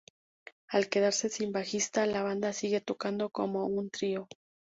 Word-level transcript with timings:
Al 0.67 0.89
quedarse 0.89 1.29
sin 1.29 1.51
bajista, 1.51 2.07
la 2.07 2.23
banda 2.23 2.53
sigue 2.53 2.81
tocando 2.81 3.29
como 3.29 3.67
un 3.67 3.91
trío. 3.91 4.27